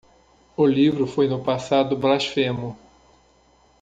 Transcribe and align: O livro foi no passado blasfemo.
O 0.57 0.65
livro 0.65 1.05
foi 1.05 1.27
no 1.27 1.43
passado 1.43 1.95
blasfemo. 1.95 2.75